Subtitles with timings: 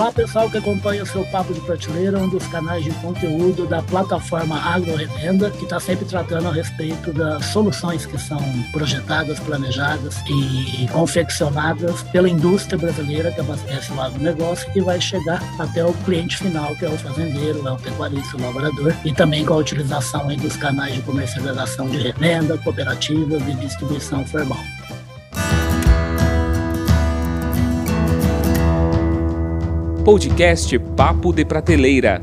[0.00, 3.82] Olá pessoal que acompanha o seu Papo de Prateleira, um dos canais de conteúdo da
[3.82, 8.40] plataforma Agro Revenda, que está sempre tratando a respeito das soluções que são
[8.72, 15.84] projetadas, planejadas e confeccionadas pela indústria brasileira que abastece o agronegócio e vai chegar até
[15.84, 19.52] o cliente final, que é o fazendeiro, é o pecuarista, o lavrador, e também com
[19.52, 24.64] a utilização dos canais de comercialização de revenda, cooperativas e distribuição formal.
[30.10, 32.20] Podcast Papo de Prateleira.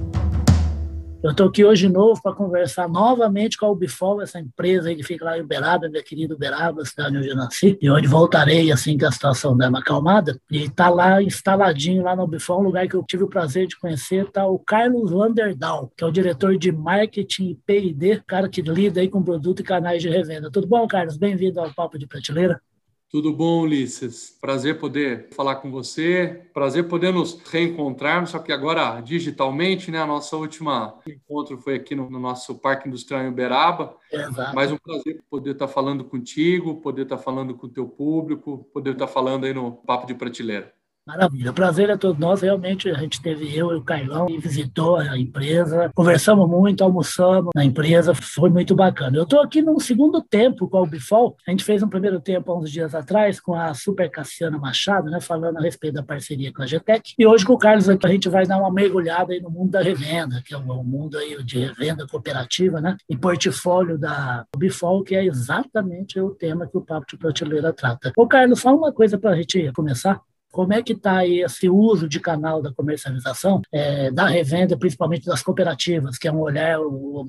[1.23, 5.03] Eu estou aqui hoje de novo para conversar novamente com a Ubifol, essa empresa que
[5.03, 8.97] fica lá em Uberaba, minha querida Uberaba, cidade onde eu nasci, e onde voltarei assim
[8.97, 10.37] que a situação der uma acalmada.
[10.51, 13.79] E está lá instaladinho lá na Ubifol, um lugar que eu tive o prazer de
[13.79, 18.61] conhecer, está o Carlos Vanderdal, que é o diretor de marketing e P&D, cara que
[18.61, 20.51] lida aí com produto e canais de revenda.
[20.51, 21.15] Tudo bom, Carlos?
[21.15, 22.59] Bem-vindo ao Papo de Prateleira.
[23.09, 24.37] Tudo bom, Ulisses?
[24.41, 30.01] Prazer poder falar com você, prazer poder nos reencontrarmos, só que agora digitalmente, né?
[30.01, 33.95] A nossa última encontro foi aqui no, no nosso Parque Industrial em Uberaba.
[34.11, 34.53] Exato.
[34.53, 38.91] Mais um prazer poder estar falando contigo, poder estar falando com o teu público, poder
[38.91, 40.76] estar falando aí no Papo de Prateleira.
[41.07, 41.53] Maravilha.
[41.53, 42.43] Prazer é todo nosso.
[42.43, 45.89] Realmente, a gente teve eu e o Carlão visitou a empresa.
[45.95, 48.13] Conversamos muito, almoçamos na empresa.
[48.13, 49.15] Foi muito bacana.
[49.15, 51.37] Eu estou aqui num segundo tempo com a Ubifol.
[51.47, 55.09] A gente fez um primeiro tempo há uns dias atrás com a Super Cassiana Machado,
[55.09, 57.13] né, falando a respeito da parceria com a GTEC.
[57.17, 59.81] E hoje com o Carlos a gente vai dar uma mergulhada aí no mundo da
[59.81, 62.97] revenda, que é o mundo aí de revenda cooperativa, né?
[63.09, 68.11] E portfólio da Ubifol, que é exatamente o tema que o Papo de Prateleira trata.
[68.17, 70.21] Ô, Carlos, fala uma coisa para a gente começar.
[70.57, 75.43] Como é que está esse uso de canal da comercialização, é, da revenda, principalmente das
[75.43, 76.79] cooperativas, que é um olhar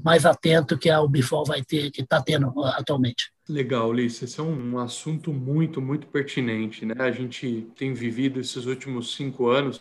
[0.02, 3.30] mais atento que a Ubifol vai ter, que está tendo atualmente?
[3.46, 4.22] Legal, Ulisses.
[4.30, 6.86] Esse é um assunto muito, muito pertinente.
[6.86, 6.94] Né?
[6.98, 9.78] A gente tem vivido esses últimos cinco anos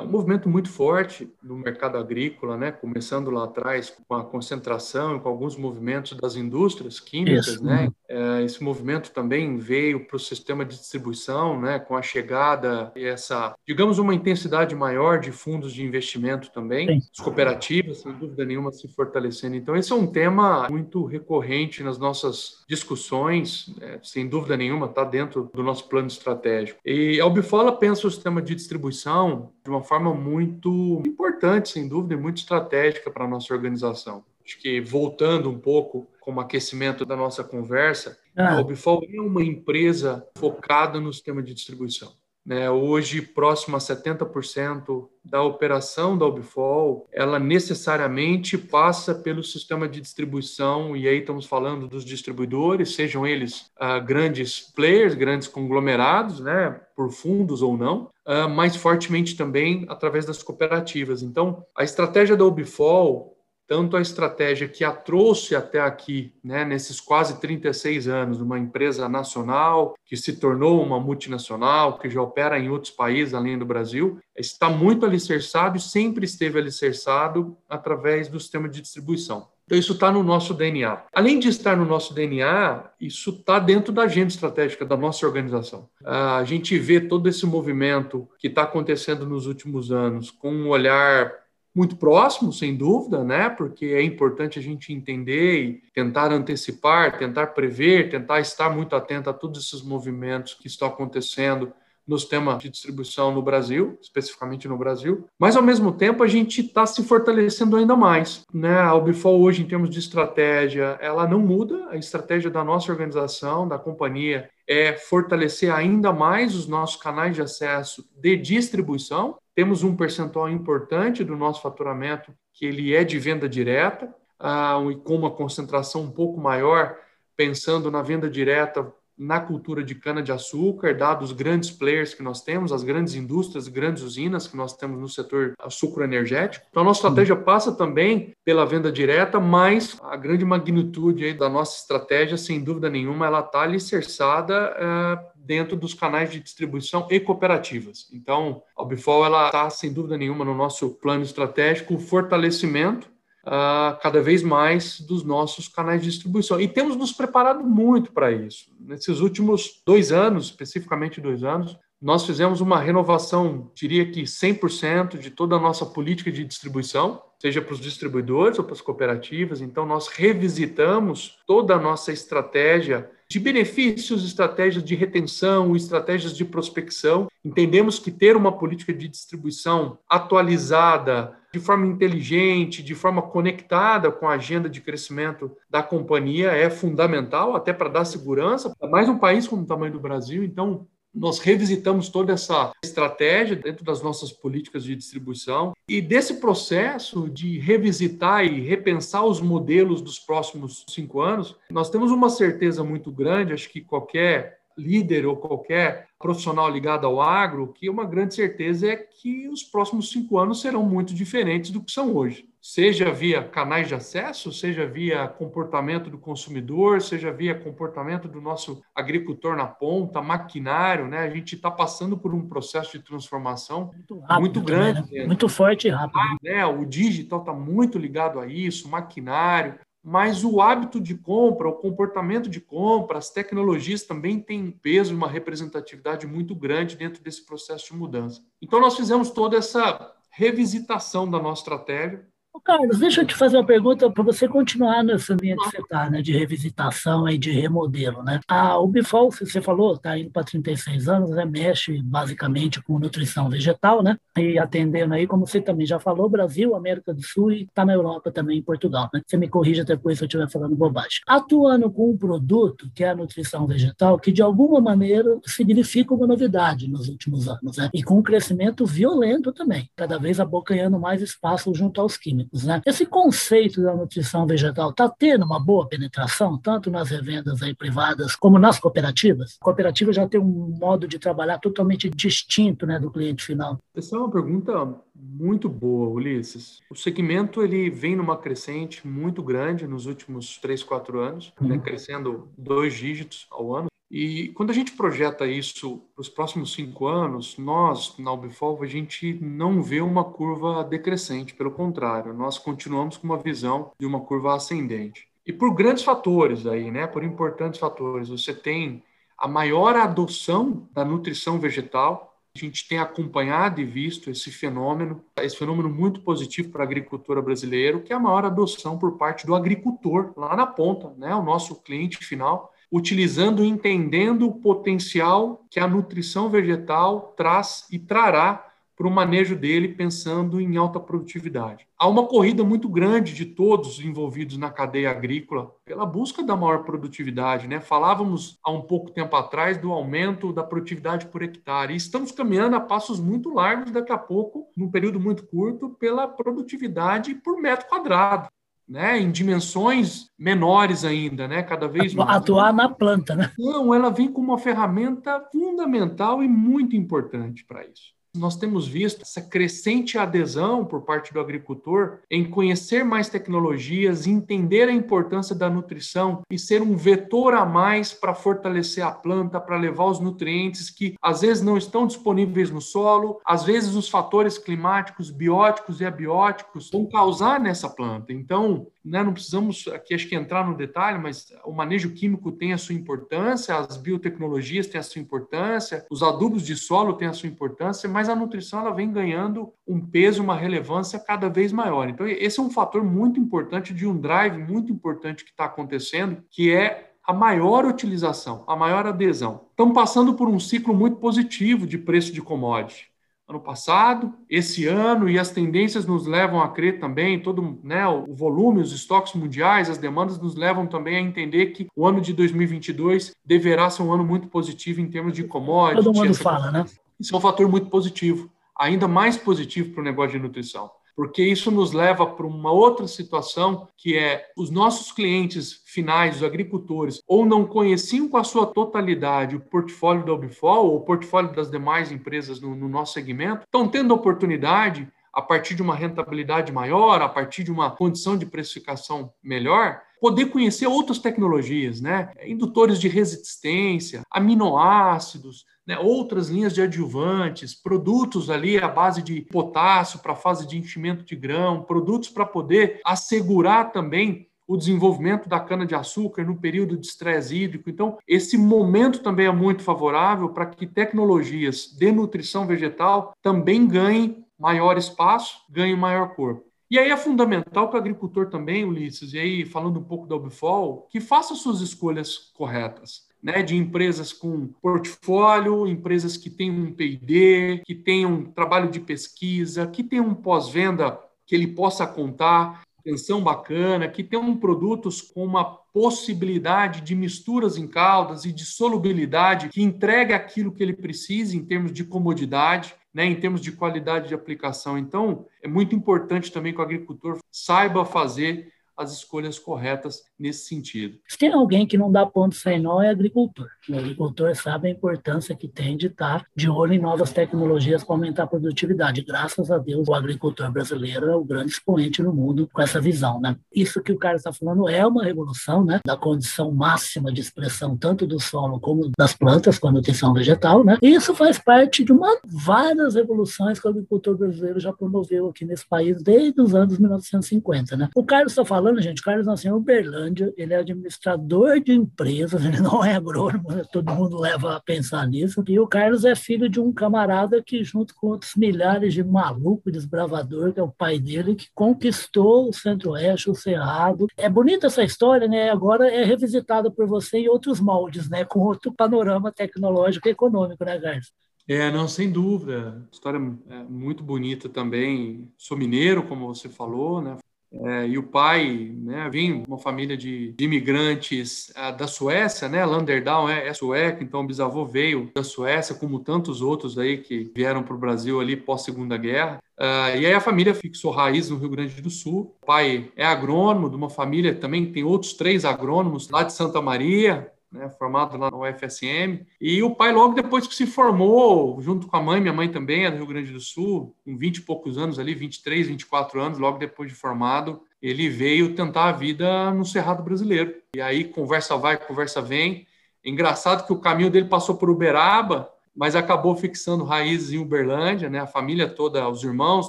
[0.00, 2.70] um movimento muito forte no mercado agrícola, né?
[2.70, 7.48] começando lá atrás com a concentração e com alguns movimentos das indústrias químicas.
[7.48, 7.64] Isso.
[7.64, 7.88] Né?
[8.08, 11.80] Uh, esse movimento também veio para o sistema de distribuição, né?
[11.80, 17.08] com a chegada e essa, digamos, uma intensidade maior de fundos de investimento também, Sim.
[17.12, 19.56] as cooperativas, sem dúvida nenhuma, se fortalecendo.
[19.56, 23.98] Então, esse é um tema muito recorrente nas nossas discussões, né?
[24.00, 26.78] sem dúvida nenhuma, está dentro do nosso plano estratégico.
[26.84, 32.14] E a Ubifola pensa o sistema de distribuição de uma forma muito importante, sem dúvida,
[32.14, 34.24] e muito estratégica para a nossa organização.
[34.44, 38.54] Acho que voltando um pouco como aquecimento da nossa conversa, ah.
[38.54, 42.12] a Obifol é uma empresa focada no sistema de distribuição.
[42.44, 42.70] Né?
[42.70, 50.96] Hoje, próximo a 70% da operação da Ubifol, ela necessariamente passa pelo sistema de distribuição,
[50.96, 57.10] e aí estamos falando dos distribuidores, sejam eles uh, grandes players, grandes conglomerados, né, por
[57.10, 61.22] fundos ou não, uh, mas fortemente também através das cooperativas.
[61.22, 63.36] Então, a estratégia da Ubifol
[63.72, 69.08] tanto a estratégia que a trouxe até aqui, né, nesses quase 36 anos, uma empresa
[69.08, 74.18] nacional que se tornou uma multinacional, que já opera em outros países além do Brasil,
[74.36, 79.48] está muito alicerçado e sempre esteve alicerçado através do sistema de distribuição.
[79.64, 81.04] Então, isso está no nosso DNA.
[81.10, 85.88] Além de estar no nosso DNA, isso está dentro da agenda estratégica da nossa organização.
[86.04, 91.41] A gente vê todo esse movimento que está acontecendo nos últimos anos com um olhar
[91.74, 93.48] muito próximo, sem dúvida, né?
[93.48, 99.30] Porque é importante a gente entender e tentar antecipar, tentar prever, tentar estar muito atento
[99.30, 101.72] a todos esses movimentos que estão acontecendo
[102.06, 106.60] no sistema de distribuição no Brasil, especificamente no Brasil, mas ao mesmo tempo a gente
[106.60, 108.44] está se fortalecendo ainda mais.
[108.52, 108.80] Né?
[108.80, 113.68] A Ubifol hoje, em termos de estratégia, ela não muda, a estratégia da nossa organização,
[113.68, 119.36] da companhia, é fortalecer ainda mais os nossos canais de acesso de distribuição.
[119.54, 124.96] Temos um percentual importante do nosso faturamento que ele é de venda direta, uh, e
[124.96, 126.96] com uma concentração um pouco maior,
[127.36, 132.72] pensando na venda direta na cultura de cana-de-açúcar, dados os grandes players que nós temos,
[132.72, 136.66] as grandes indústrias, grandes usinas que nós temos no setor açúcar energético.
[136.70, 141.78] Então, a nossa estratégia passa também pela venda direta, mas a grande magnitude da nossa
[141.78, 148.08] estratégia, sem dúvida nenhuma, ela está alicerçada uh, dentro dos canais de distribuição e cooperativas.
[148.12, 153.10] Então, a Bifol está, sem dúvida nenhuma, no nosso plano estratégico, o fortalecimento
[153.46, 156.60] uh, cada vez mais dos nossos canais de distribuição.
[156.60, 158.70] E temos nos preparado muito para isso.
[158.80, 165.30] Nesses últimos dois anos, especificamente dois anos, nós fizemos uma renovação, diria que 100% de
[165.30, 169.60] toda a nossa política de distribuição, seja para os distribuidores ou para as cooperativas.
[169.60, 177.28] Então, nós revisitamos toda a nossa estratégia de benefícios, estratégias de retenção, estratégias de prospecção.
[177.42, 184.28] Entendemos que ter uma política de distribuição atualizada, de forma inteligente, de forma conectada com
[184.28, 188.74] a agenda de crescimento da companhia é fundamental, até para dar segurança.
[188.90, 193.84] Mais um país como o tamanho do Brasil, então nós revisitamos toda essa estratégia dentro
[193.84, 200.18] das nossas políticas de distribuição e desse processo de revisitar e repensar os modelos dos
[200.18, 206.06] próximos cinco anos, nós temos uma certeza muito grande, acho que qualquer líder ou qualquer
[206.18, 210.82] profissional ligado ao agro, que uma grande certeza é que os próximos cinco anos serão
[210.82, 212.48] muito diferentes do que são hoje.
[212.60, 218.80] Seja via canais de acesso, seja via comportamento do consumidor, seja via comportamento do nosso
[218.94, 221.18] agricultor na ponta, maquinário, né?
[221.18, 225.02] A gente está passando por um processo de transformação muito, rápido muito grande.
[225.02, 225.26] Também, né?
[225.26, 226.16] Muito forte e rápido.
[226.16, 226.64] Ah, né?
[226.64, 232.48] O digital está muito ligado a isso, maquinário mas o hábito de compra, o comportamento
[232.48, 237.92] de compra, as tecnologias também têm peso e uma representatividade muito grande dentro desse processo
[237.92, 238.42] de mudança.
[238.60, 242.26] Então, nós fizemos toda essa revisitação da nossa estratégia,
[242.64, 246.08] Carlos, deixa eu te fazer uma pergunta para você continuar nessa linha que você está,
[246.08, 248.38] né, de revisitação e de remodelo, né?
[248.46, 254.00] A Ubifol, você falou, está indo para 36 anos, né, mexe basicamente com nutrição vegetal,
[254.00, 254.16] né?
[254.38, 257.94] E atendendo aí, como você também já falou, Brasil, América do Sul e está na
[257.94, 259.20] Europa também, em Portugal, né?
[259.26, 261.20] Você me corrija depois se eu estiver falando bobagem.
[261.26, 266.28] Atuando com um produto que é a nutrição vegetal, que de alguma maneira significa uma
[266.28, 267.90] novidade nos últimos anos, né?
[267.92, 272.82] E com um crescimento violento também, cada vez abocanhando mais espaço junto aos químicos Né?
[272.84, 278.36] Esse conceito da nutrição vegetal está tendo uma boa penetração, tanto nas revendas aí privadas
[278.36, 279.56] como nas cooperativas?
[279.60, 283.78] A cooperativa já tem um modo de trabalhar totalmente distinto né, do cliente final.
[283.94, 286.80] Essa é uma pergunta muito boa, Ulisses.
[286.90, 291.76] O segmento ele vem numa crescente muito grande nos últimos três, quatro anos, né, uhum.
[291.76, 293.86] né, crescendo dois dígitos ao ano.
[294.12, 298.86] E quando a gente projeta isso para os próximos cinco anos, nós, na Ubifol, a
[298.86, 304.20] gente não vê uma curva decrescente, pelo contrário, nós continuamos com uma visão de uma
[304.20, 305.26] curva ascendente.
[305.46, 309.02] E por grandes fatores aí, né, por importantes fatores, você tem
[309.38, 315.56] a maior adoção da nutrição vegetal, a gente tem acompanhado e visto esse fenômeno, esse
[315.56, 319.54] fenômeno muito positivo para a agricultura brasileira, que é a maior adoção por parte do
[319.54, 325.80] agricultor lá na ponta, né, o nosso cliente final, utilizando e entendendo o potencial que
[325.80, 331.88] a nutrição vegetal traz e trará para o manejo dele, pensando em alta produtividade.
[331.98, 336.84] Há uma corrida muito grande de todos envolvidos na cadeia agrícola pela busca da maior
[336.84, 337.66] produtividade.
[337.66, 337.80] Né?
[337.80, 342.76] Falávamos há um pouco tempo atrás do aumento da produtividade por hectare, e estamos caminhando
[342.76, 347.88] a passos muito largos daqui a pouco, num período muito curto, pela produtividade por metro
[347.88, 348.48] quadrado
[348.88, 352.36] né, em dimensões menores ainda, né, cada vez mais.
[352.36, 353.52] Atuar na planta, né?
[353.58, 359.22] Não, ela vem como uma ferramenta fundamental e muito importante para isso nós temos visto
[359.22, 365.68] essa crescente adesão por parte do agricultor em conhecer mais tecnologias, entender a importância da
[365.68, 370.88] nutrição e ser um vetor a mais para fortalecer a planta, para levar os nutrientes
[370.88, 376.06] que às vezes não estão disponíveis no solo, às vezes os fatores climáticos, bióticos e
[376.06, 378.32] abióticos vão causar nessa planta.
[378.32, 382.72] Então, né, não precisamos aqui acho que entrar no detalhe, mas o manejo químico tem
[382.72, 387.32] a sua importância, as biotecnologias têm a sua importância, os adubos de solo têm a
[387.32, 392.08] sua importância, mas a nutrição ela vem ganhando um peso, uma relevância cada vez maior.
[392.08, 396.42] Então esse é um fator muito importante de um drive muito importante que está acontecendo,
[396.50, 399.66] que é a maior utilização, a maior adesão.
[399.70, 403.11] Estamos passando por um ciclo muito positivo de preço de commodity
[403.52, 408.34] ano passado, esse ano, e as tendências nos levam a crer também, todo né, o
[408.34, 412.32] volume, os estoques mundiais, as demandas nos levam também a entender que o ano de
[412.32, 416.04] 2022 deverá ser um ano muito positivo em termos de commodities.
[416.04, 416.84] Todo mundo fala, né?
[417.20, 421.42] Isso é um fator muito positivo, ainda mais positivo para o negócio de nutrição porque
[421.42, 427.20] isso nos leva para uma outra situação que é os nossos clientes finais, os agricultores,
[427.26, 431.70] ou não conheciam com a sua totalidade o portfólio da Ubifol ou o portfólio das
[431.70, 436.70] demais empresas no, no nosso segmento, estão tendo a oportunidade a partir de uma rentabilidade
[436.70, 442.30] maior, a partir de uma condição de precificação melhor, poder conhecer outras tecnologias, né?
[442.44, 450.20] Indutores de resistência, aminoácidos, né, outras linhas de adjuvantes, produtos ali à base de potássio
[450.20, 456.44] para fase de enchimento de grão, produtos para poder assegurar também o desenvolvimento da cana-de-açúcar
[456.44, 457.90] no período de estresse hídrico.
[457.90, 464.44] Então, esse momento também é muito favorável para que tecnologias de nutrição vegetal também ganhem
[464.58, 466.64] maior espaço, ganhem maior corpo.
[466.90, 470.36] E aí é fundamental que o agricultor também, Ulisses, e aí falando um pouco da
[470.36, 473.26] Ubifol, que faça suas escolhas corretas.
[473.42, 479.00] Né, de empresas com portfólio, empresas que têm um P&D, que tenham um trabalho de
[479.00, 485.44] pesquisa, que tenham um pós-venda que ele possa contar, atenção bacana, que tenham produtos com
[485.44, 491.56] uma possibilidade de misturas em caldas e de solubilidade que entregue aquilo que ele precisa
[491.56, 494.96] em termos de comodidade né, em termos de qualidade de aplicação.
[494.96, 501.18] Então, é muito importante também que o agricultor saiba fazer as escolhas corretas nesse sentido.
[501.26, 503.68] Se tem alguém que não dá ponto sem nó, é agricultor.
[503.88, 508.14] O agricultor sabe a importância que tem de estar de olho em novas tecnologias para
[508.14, 509.22] aumentar a produtividade.
[509.22, 513.40] Graças a Deus, o agricultor brasileiro é o grande expoente no mundo com essa visão.
[513.40, 513.56] Né?
[513.74, 516.00] Isso que o cara está falando é uma revolução né?
[516.04, 520.84] da condição máxima de expressão tanto do solo como das plantas com a nutrição vegetal.
[520.84, 520.98] Né?
[521.00, 525.86] Isso faz parte de uma várias revoluções que o agricultor brasileiro já promoveu aqui nesse
[525.86, 527.96] país desde os anos 1950.
[527.96, 528.08] Né?
[528.14, 532.64] O Carlos está falando, gente, o Carlos nasceu em Uberlândia, ele é administrador de empresas,
[532.64, 533.82] ele não é agrônomo, né?
[533.92, 535.62] todo mundo leva a pensar nisso.
[535.68, 539.92] E o Carlos é filho de um camarada que, junto com outros milhares de malucos,
[539.92, 544.26] desbravador, que é o pai dele, que conquistou o Centro-Oeste, o Cerrado.
[544.36, 545.70] É bonita essa história, né?
[545.70, 548.44] Agora é revisitada por você em outros moldes, né?
[548.44, 551.32] Com outro panorama tecnológico e econômico, né, Carlos?
[551.68, 553.08] É, não, sem dúvida.
[553.12, 553.38] História
[553.70, 555.50] é muito bonita também.
[555.56, 557.36] Sou mineiro, como você falou, né?
[557.74, 562.84] É, e o pai né, vem uma família de, de imigrantes uh, da Suécia, né?
[562.84, 567.50] Landerdal é, é sueco, então o bisavô veio da Suécia, como tantos outros aí que
[567.54, 569.58] vieram para o Brasil ali pós Segunda Guerra.
[569.78, 572.54] Uh, e aí a família fixou raiz no Rio Grande do Sul.
[572.62, 576.80] O pai é agrônomo de uma família também tem outros três agrônomos lá de Santa
[576.82, 579.46] Maria, né, formado lá no UFSM.
[579.60, 583.06] E o pai, logo depois que se formou, junto com a mãe, minha mãe também
[583.06, 586.58] é do Rio Grande do Sul, com 20 e poucos anos ali, 23, 24 anos,
[586.58, 590.74] logo depois de formado, ele veio tentar a vida no Cerrado Brasileiro.
[590.94, 592.86] E aí, conversa vai, conversa vem.
[593.24, 598.40] Engraçado que o caminho dele passou por Uberaba, mas acabou fixando raízes em Uberlândia, né?
[598.40, 599.88] A família toda, os irmãos,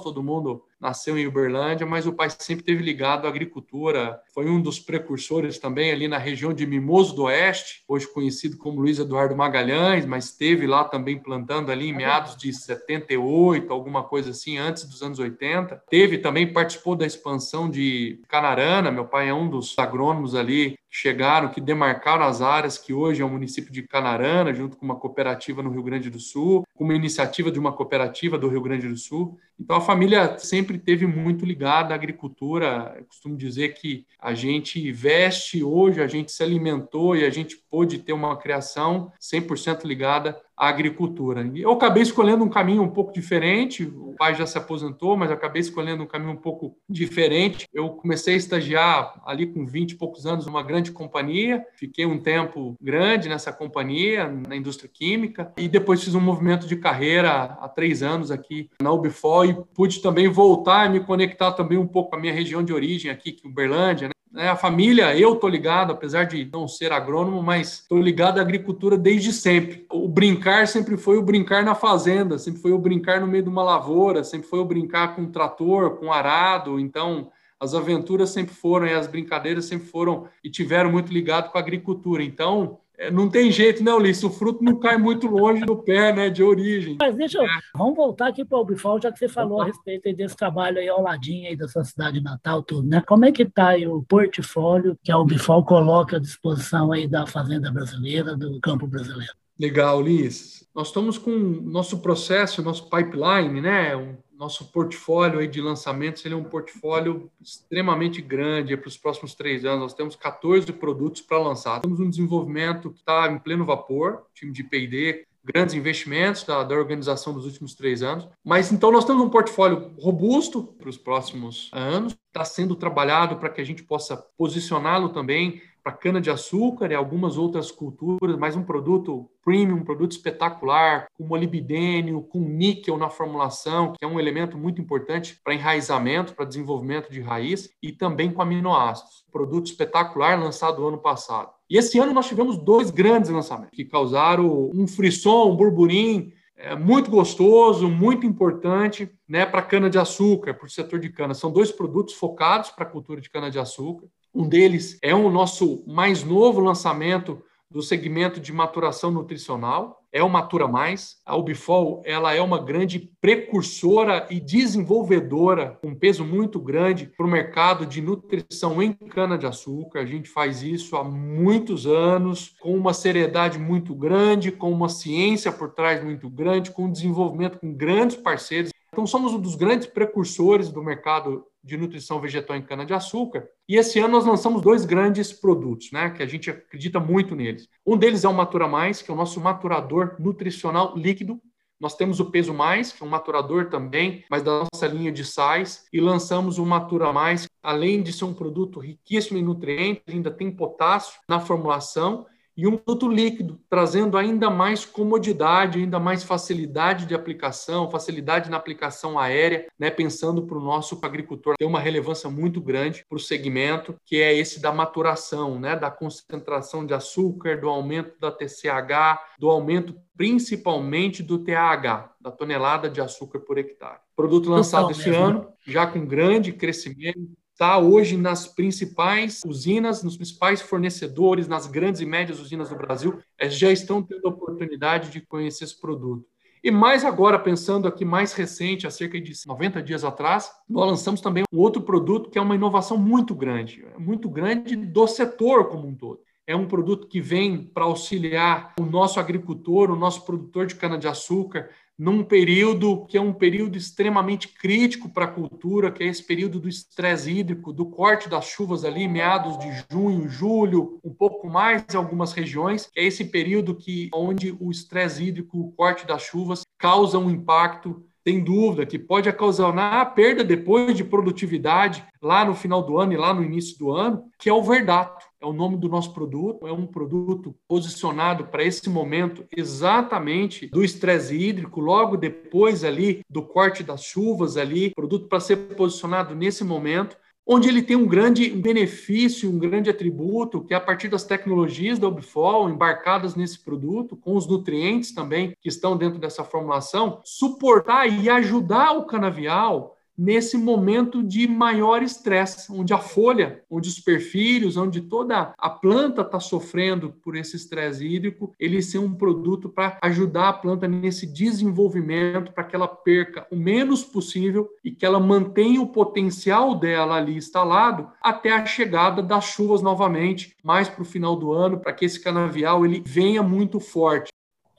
[0.00, 4.20] todo mundo nasceu em Uberlândia, mas o pai sempre teve ligado à agricultura.
[4.34, 8.82] Foi um dos precursores também ali na região de Mimoso do Oeste, hoje conhecido como
[8.82, 14.30] Luiz Eduardo Magalhães, mas esteve lá também plantando ali em meados de 78, alguma coisa
[14.30, 15.82] assim, antes dos anos 80.
[15.88, 21.48] Teve também, participou da expansão de Canarana, meu pai é um dos agrônomos ali chegaram,
[21.48, 25.60] que demarcaram as áreas que hoje é o município de Canarana, junto com uma cooperativa
[25.60, 28.96] no Rio Grande do Sul, com uma iniciativa de uma cooperativa do Rio Grande do
[28.96, 29.36] Sul.
[29.58, 32.94] Então a família sempre teve muito ligada à agricultura.
[32.98, 37.56] Eu costumo dizer que a gente veste hoje, a gente se alimentou e a gente
[37.74, 41.44] pôde ter uma criação 100% ligada à agricultura.
[41.56, 43.82] Eu acabei escolhendo um caminho um pouco diferente.
[43.82, 47.66] O pai já se aposentou, mas acabei escolhendo um caminho um pouco diferente.
[47.74, 51.66] Eu comecei a estagiar ali com 20 e poucos anos numa grande companhia.
[51.74, 56.76] Fiquei um tempo grande nessa companhia, na indústria química, e depois fiz um movimento de
[56.76, 61.76] carreira há três anos aqui na Ubifor e pude também voltar e me conectar também
[61.76, 64.48] um pouco com a minha região de origem aqui, que é Uberlândia, né?
[64.48, 68.98] A família, eu tô ligado, apesar de não ser agrônomo, mas estou ligado à agricultura
[68.98, 69.86] desde sempre.
[69.92, 73.48] O brincar sempre foi o brincar na fazenda, sempre foi o brincar no meio de
[73.48, 76.80] uma lavoura, sempre foi o brincar com um trator, com um arado.
[76.80, 81.56] Então, as aventuras sempre foram e as brincadeiras sempre foram e tiveram muito ligado com
[81.56, 82.20] a agricultura.
[82.20, 82.80] Então,
[83.12, 84.22] não tem jeito, né, Ulisses?
[84.24, 86.96] O fruto não cai muito longe do pé, né, de origem.
[87.00, 87.44] Mas deixa eu...
[87.44, 87.48] É.
[87.74, 90.88] Vamos voltar aqui para o Bifal, já que você falou a respeito desse trabalho aí
[90.88, 93.02] ao ladinho aí da sua cidade natal, tudo, né?
[93.06, 97.26] Como é que está aí o portfólio que a Ubifal coloca à disposição aí da
[97.26, 99.32] fazenda brasileira, do campo brasileiro?
[99.58, 100.66] Legal, Ulisses.
[100.74, 103.96] Nós estamos com nosso processo, nosso pipeline, né?
[103.96, 109.34] Um nosso portfólio aí de lançamentos ele é um portfólio extremamente grande para os próximos
[109.34, 109.80] três anos.
[109.80, 111.80] Nós temos 14 produtos para lançar.
[111.80, 116.74] Temos um desenvolvimento que está em pleno vapor, time de P&D, grandes investimentos da, da,
[116.74, 118.26] organização dos últimos três anos.
[118.42, 122.16] Mas então nós temos um portfólio robusto para os próximos anos.
[122.28, 127.70] Está sendo trabalhado para que a gente possa posicioná-lo também para cana-de-açúcar e algumas outras
[127.70, 134.02] culturas, mas um produto premium, um produto espetacular, com molibdênio, com níquel na formulação, que
[134.02, 139.26] é um elemento muito importante para enraizamento, para desenvolvimento de raiz, e também com aminoácidos.
[139.30, 141.52] Produto espetacular lançado ano passado.
[141.68, 146.76] E esse ano nós tivemos dois grandes lançamentos que causaram um frisson, um burburinho é
[146.76, 151.34] muito gostoso, muito importante né, para cana-de-açúcar, para o setor de cana.
[151.34, 154.06] São dois produtos focados para a cultura de cana-de-açúcar.
[154.34, 160.00] Um deles é o nosso mais novo lançamento do segmento de maturação nutricional.
[160.12, 161.16] é o Matura Mais.
[161.26, 167.26] A Ubifol ela é uma grande precursora e desenvolvedora, com um peso muito grande para
[167.26, 170.00] o mercado de nutrição em cana-de-açúcar.
[170.00, 175.50] A gente faz isso há muitos anos, com uma seriedade muito grande, com uma ciência
[175.50, 178.70] por trás muito grande, com um desenvolvimento com grandes parceiros.
[178.92, 183.48] Então, somos um dos grandes precursores do mercado de nutrição vegetal em cana-de-açúcar.
[183.68, 187.68] E esse ano nós lançamos dois grandes produtos, né, que a gente acredita muito neles.
[187.86, 191.40] Um deles é o Matura Mais, que é o nosso maturador nutricional líquido.
[191.80, 195.24] Nós temos o Peso Mais, que é um maturador também, mas da nossa linha de
[195.24, 200.30] sais, e lançamos o Matura Mais, além de ser um produto riquíssimo em nutrientes, ainda
[200.30, 207.06] tem potássio na formulação e um produto líquido, trazendo ainda mais comodidade, ainda mais facilidade
[207.06, 212.30] de aplicação, facilidade na aplicação aérea, né, pensando para o nosso agricultor ter uma relevância
[212.30, 217.60] muito grande para o segmento, que é esse da maturação, né, da concentração de açúcar,
[217.60, 223.98] do aumento da TCH, do aumento principalmente do TAH, da tonelada de açúcar por hectare.
[224.14, 230.60] Produto lançado esse ano, já com grande crescimento, está hoje nas principais usinas, nos principais
[230.60, 235.20] fornecedores, nas grandes e médias usinas do Brasil, é, já estão tendo a oportunidade de
[235.20, 236.26] conhecer esse produto.
[236.64, 241.20] E mais agora, pensando aqui mais recente, há cerca de 90 dias atrás, nós lançamos
[241.20, 245.86] também um outro produto que é uma inovação muito grande, muito grande do setor como
[245.86, 246.20] um todo.
[246.46, 251.70] É um produto que vem para auxiliar o nosso agricultor, o nosso produtor de cana-de-açúcar,
[251.98, 256.58] num período que é um período extremamente crítico para a cultura, que é esse período
[256.58, 261.84] do estresse hídrico, do corte das chuvas ali, meados de junho, julho, um pouco mais
[261.92, 266.62] em algumas regiões, é esse período que onde o estresse hídrico, o corte das chuvas
[266.78, 272.54] causa um impacto sem dúvida, que pode ocasionar a perda depois de produtividade lá no
[272.54, 275.26] final do ano e lá no início do ano, que é o Verdato.
[275.44, 280.82] É o nome do nosso produto, é um produto posicionado para esse momento exatamente do
[280.82, 286.64] estresse hídrico, logo depois ali do corte das chuvas ali, produto para ser posicionado nesse
[286.64, 287.14] momento
[287.46, 291.98] onde ele tem um grande benefício, um grande atributo, que é a partir das tecnologias
[291.98, 298.06] da Ubifol embarcadas nesse produto, com os nutrientes também que estão dentro dessa formulação, suportar
[298.06, 304.76] e ajudar o canavial nesse momento de maior estresse, onde a folha, onde os perfilhos,
[304.76, 309.98] onde toda a planta está sofrendo por esse estresse hídrico, ele ser um produto para
[310.02, 315.20] ajudar a planta nesse desenvolvimento, para que ela perca o menos possível e que ela
[315.20, 321.06] mantenha o potencial dela ali instalado até a chegada das chuvas novamente, mais para o
[321.06, 324.33] final do ano, para que esse canavial ele venha muito forte.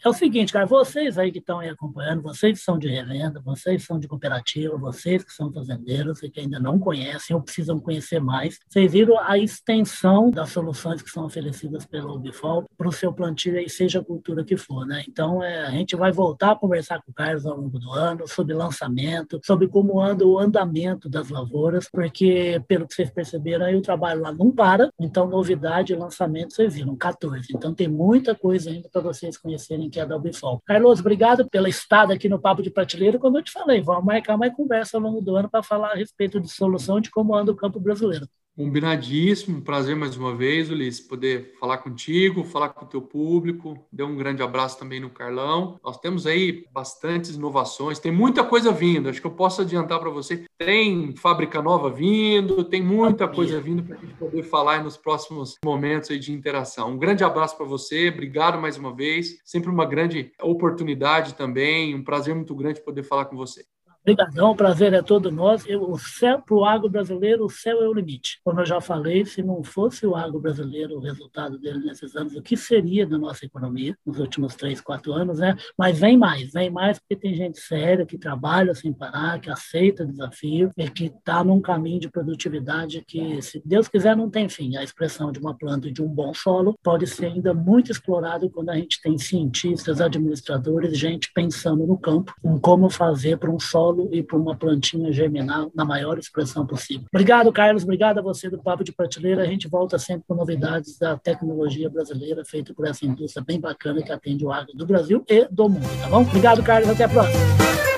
[0.05, 3.41] É o seguinte, cara, vocês aí que estão aí acompanhando, vocês que são de revenda,
[3.43, 7.41] vocês que são de cooperativa, vocês que são fazendeiros e que ainda não conhecem ou
[7.41, 12.87] precisam conhecer mais, vocês viram a extensão das soluções que são oferecidas pela Ubifol para
[12.87, 15.03] o seu plantio aí, seja a cultura que for, né?
[15.09, 18.27] Então, é, a gente vai voltar a conversar com o Carlos ao longo do ano
[18.27, 23.75] sobre lançamento, sobre como anda o andamento das lavouras, porque, pelo que vocês perceberam, aí
[23.75, 27.47] o trabalho lá não para, então novidade e lançamento vocês viram, 14.
[27.55, 30.61] Então, tem muita coisa ainda para vocês conhecerem que é da Ubifol.
[30.65, 33.17] Carlos, obrigado pela estada aqui no Papo de Prateleiro.
[33.17, 35.95] Como eu te falei, vamos marcar mais conversa ao longo do ano para falar a
[35.95, 38.27] respeito de solução de como anda o campo brasileiro.
[38.55, 43.85] Combinadíssimo, prazer mais uma vez, Ulisses, poder falar contigo, falar com o teu público.
[43.91, 45.77] Dê um grande abraço também no Carlão.
[45.83, 49.09] Nós temos aí bastantes inovações, tem muita coisa vindo.
[49.09, 50.45] Acho que eu posso adiantar para você.
[50.57, 55.57] Tem fábrica nova vindo, tem muita coisa vindo para a gente poder falar nos próximos
[55.61, 56.91] momentos aí de interação.
[56.91, 59.37] Um grande abraço para você, obrigado mais uma vez.
[59.43, 63.65] Sempre uma grande oportunidade também, um prazer muito grande poder falar com você.
[64.05, 65.65] Obrigadão, o prazer é todo nosso.
[65.79, 68.39] O céu, para o agro brasileiro, o céu é o limite.
[68.43, 72.35] Como eu já falei, se não fosse o agro brasileiro, o resultado dele nesses anos,
[72.35, 75.57] o que seria da nossa economia nos últimos três, quatro anos, né?
[75.75, 80.05] Mas vem mais, vem mais porque tem gente séria que trabalha sem parar, que aceita
[80.05, 84.77] desafio e que está num caminho de produtividade que, se Deus quiser, não tem fim.
[84.77, 88.51] A expressão de uma planta e de um bom solo pode ser ainda muito explorado
[88.51, 93.59] quando a gente tem cientistas, administradores, gente pensando no campo, em como fazer para um
[93.59, 97.05] solo solo e para uma plantinha germinar na maior expressão possível.
[97.11, 97.83] Obrigado, Carlos.
[97.83, 99.41] Obrigado a você do Papo de Prateleira.
[99.41, 104.03] A gente volta sempre com novidades da tecnologia brasileira feita por essa indústria bem bacana
[104.03, 106.21] que atende o agro do Brasil e do mundo, tá bom?
[106.21, 106.89] Obrigado, Carlos.
[106.89, 107.94] Até a próxima.